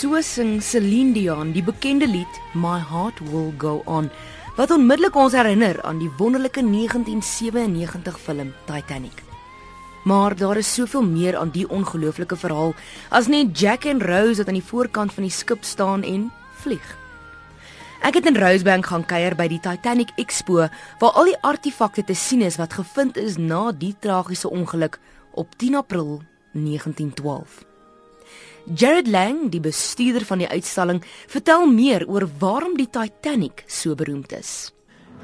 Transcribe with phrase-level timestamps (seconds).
[0.00, 4.06] So sing Celine Dion die bekende lied My Heart Will Go On
[4.56, 9.20] wat onmiddellik ons herinner aan die wonderlike 1997 film Titanic.
[10.08, 12.72] Maar daar is soveel meer aan die ongelooflike verhaal
[13.12, 16.30] as net Jack en Rose wat aan die voorkant van die skip staan en
[16.64, 16.96] vlieg.
[18.00, 20.70] Ek het in Rosebank gaan kuier by die Titanic Expo
[21.02, 24.96] waar al die artefakte te sien is wat gevind is na die tragiese ongeluk
[25.36, 26.22] op 10 April
[26.56, 27.68] 1912.
[28.64, 34.32] Jared Lang, die bestuurder van die uitstalling, vertel meer oor waarom die Titanic so beroemd
[34.36, 34.72] is.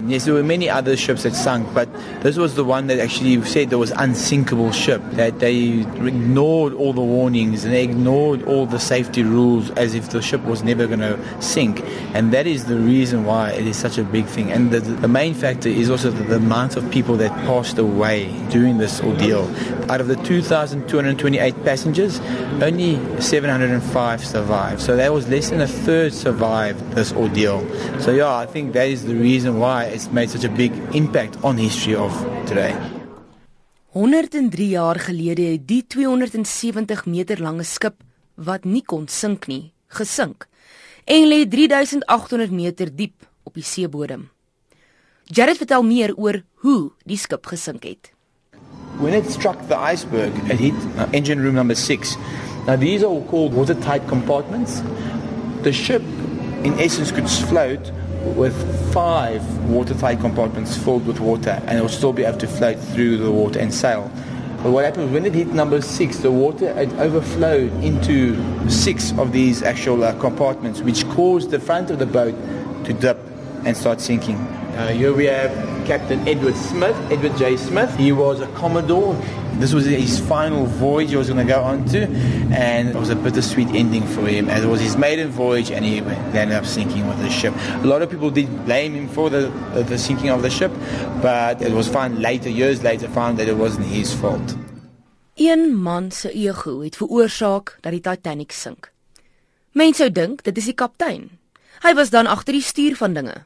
[0.05, 1.89] Yes, there were many other ships that sunk, but
[2.21, 5.01] this was the one that actually said there was unsinkable ship.
[5.13, 10.11] That they ignored all the warnings and they ignored all the safety rules as if
[10.11, 11.83] the ship was never going to sink.
[12.13, 14.53] And that is the reason why it is such a big thing.
[14.53, 18.31] And the, the main factor is also the, the amount of people that passed away
[18.51, 19.49] during this ordeal.
[19.91, 22.21] Out of the 2,228 passengers,
[22.61, 24.83] only 705 survived.
[24.83, 27.67] So that was less than a third survived this ordeal.
[27.99, 31.37] So yeah, I think that is the reason why it's made such a big impact
[31.43, 32.13] on history of
[32.47, 32.75] today.
[33.97, 38.03] 103 jaar gelede het die 270 meter lange skip
[38.35, 40.49] wat nie kon sink nie, gesink
[41.07, 44.27] en lê 3800 meter diep op die seebodem.
[45.31, 48.11] Jared vertel meer oor hoe die skip gesink het.
[48.99, 52.17] When it struck the iceberg, it hit uh, engine room number 6.
[52.67, 54.83] Now these are called watertight compartments.
[55.63, 56.03] The ship
[56.65, 57.93] in essence could float
[58.35, 58.55] with
[58.93, 63.19] five watertight compartments filled with water and it will still be able to float through
[63.19, 64.11] the water and sail.
[64.63, 69.33] But what happened when it hit number six, the water had overflowed into six of
[69.33, 72.35] these actual uh, compartments, which caused the front of the boat
[72.85, 73.19] to dip
[73.65, 74.37] and start sinking.
[74.77, 75.51] Uh, here we have
[75.87, 77.57] Captain Edward Smith, Edward J.
[77.57, 77.97] Smith.
[77.97, 79.15] He was a Commodore.
[79.55, 82.03] This was his final voyage he was going to go on to,
[82.53, 85.83] and it was a bittersweet ending for him, as it was his maiden voyage, and
[85.83, 86.01] he
[86.37, 87.55] ended up sinking with the ship.
[87.83, 89.49] A lot of people did blame him for the,
[89.89, 90.71] the sinking of the ship,
[91.23, 94.57] but it was found later, years later, found that it wasn't his fault.
[95.37, 98.93] Een man se ego het veroorsaak dat die Titanic sink.
[99.73, 101.31] Mense sou dink dit is die kaptein.
[101.81, 103.45] Hy was dan agter die stuur van dinge.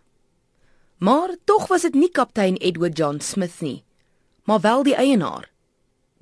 [1.01, 3.85] Maar tog was dit nie kaptein Edward John Smith nie,
[4.45, 5.49] maar wel die eienaar,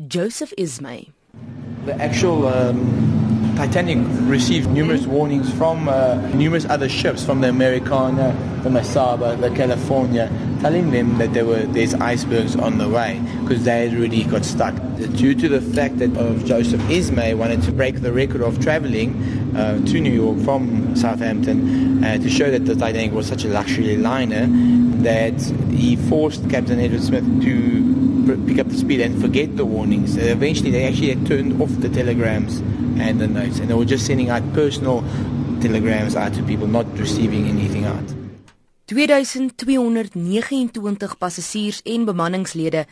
[0.09, 1.09] Joseph Ismay.
[1.85, 2.79] The actual um,
[3.57, 9.51] Titanic received numerous warnings from uh, numerous other ships, from the Americana, the Masaba, the
[9.51, 10.31] California,
[10.61, 14.45] telling them that there were there's icebergs on the way because they had already got
[14.45, 14.75] stuck.
[15.17, 19.57] Due to the fact that of Joseph Ismay wanted to break the record of traveling
[19.57, 23.49] uh, to New York from Southampton uh, to show that the Titanic was such a
[23.49, 24.47] luxury liner,
[25.03, 30.17] that he forced Captain Edward Smith to pick up the speed and forget the warnings.
[30.17, 32.59] Eventually, they actually had turned off the telegrams
[33.01, 35.03] and the notes, and they were just sending out personal
[35.61, 38.28] telegrams out to people, not receiving anything out.
[38.89, 42.87] 2229 passasiers en bemanningslede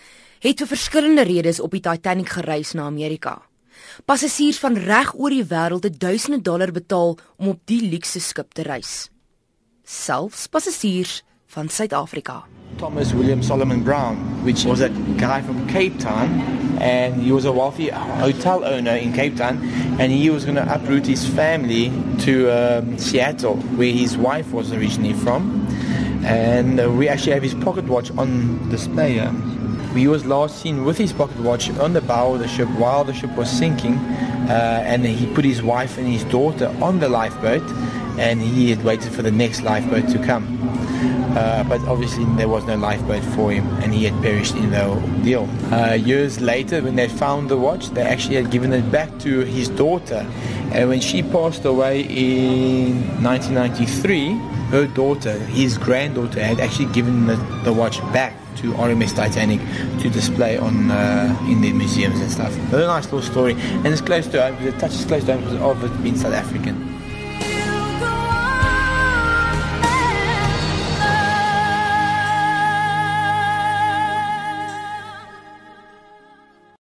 [0.44, 3.40] het vir verskillende redes op die Titanic gereis na Amerika.
[4.04, 8.52] Passasiers van reg oor die wêreld het duisende dollar betaal om op die luukse skip
[8.52, 9.08] te reis.
[9.84, 12.44] Selfs passasiers van Suid-Afrika.
[12.76, 16.28] Thomas William Solomon Brown, which was a guy from Cape Town,
[16.78, 17.88] and he was a wealthy
[18.20, 19.58] hotel owner in Cape Town,
[19.98, 24.72] and he was going to uproot his family to um, Seattle, where his wife was
[24.72, 25.66] originally from.
[26.25, 29.32] And uh, we actually have his pocket watch on display here.
[29.94, 33.04] He was last seen with his pocket watch on the bow of the ship while
[33.04, 37.09] the ship was sinking, uh, and he put his wife and his daughter on the
[37.09, 37.62] lifeboat,
[38.19, 40.56] and he had waited for the next lifeboat to come.
[41.37, 45.22] Uh, but obviously there was no lifeboat for him and he had perished in the
[45.22, 45.47] deal.
[45.71, 49.41] Uh, years later, when they found the watch, they actually had given it back to
[49.41, 50.27] his daughter.
[50.72, 57.36] And when she passed away in 1993, her daughter, his granddaughter, had actually given the,
[57.64, 59.60] the watch back to RMS Titanic
[60.02, 62.52] to display on uh, in their museums and stuff.
[62.68, 64.62] Very nice little story, and it's close to home.
[64.62, 66.85] The touch is close to home because of it being South African.